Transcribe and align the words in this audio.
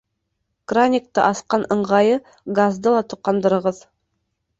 Краникты 0.71 1.21
асҡан 1.23 1.65
ыңғайы 1.75 2.15
газды 2.61 2.95
ла 2.95 3.03
тоҡандырығыҙ 3.13 3.83